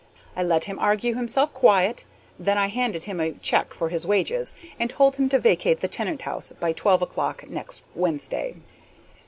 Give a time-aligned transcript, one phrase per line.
[0.35, 2.05] I let him argue himself quiet,
[2.39, 5.87] then I handed him a check for his wages, and told him to vacate the
[5.87, 8.55] tenant house by twelve o'clock next Wednesday.